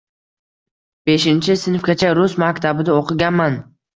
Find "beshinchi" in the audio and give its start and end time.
1.09-1.57